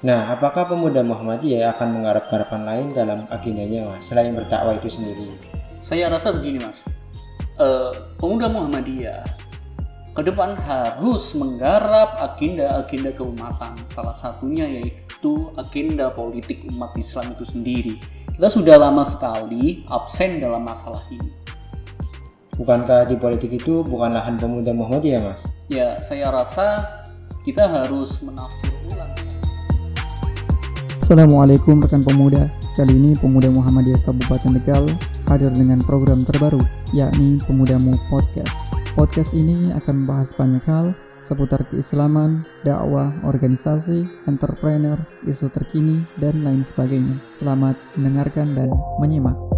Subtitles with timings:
[0.00, 5.28] Nah, apakah pemuda Muhammadiyah akan menggarap-garapan lain dalam agendanya, Mas, selain berdakwah itu sendiri?
[5.76, 6.80] Saya rasa begini, Mas.
[7.60, 9.20] Eh, pemuda Muhammadiyah
[10.16, 13.76] ke depan harus menggarap agenda-agenda keumatan.
[13.92, 17.94] Salah satunya yaitu agenda politik umat Islam itu sendiri.
[18.32, 21.28] Kita sudah lama sekali absen dalam masalah ini.
[22.56, 25.44] Bukankah di politik itu bukan lahan pemuda Muhammadiyah, Mas?
[25.68, 26.88] Ya, saya rasa
[27.44, 28.79] kita harus menafsir.
[31.10, 32.46] Assalamualaikum rekan pemuda.
[32.78, 34.94] Kali ini Pemuda Muhammadiyah Kabupaten Tegal
[35.26, 36.62] hadir dengan program terbaru,
[36.94, 38.78] yakni Pemudamu Podcast.
[38.94, 40.94] Podcast ini akan membahas banyak hal
[41.26, 47.18] seputar keislaman, dakwah, organisasi, entrepreneur, isu terkini, dan lain sebagainya.
[47.34, 48.70] Selamat mendengarkan dan
[49.02, 49.49] menyimak.